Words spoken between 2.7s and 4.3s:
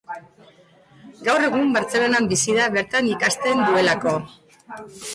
bertan ikasten duelako.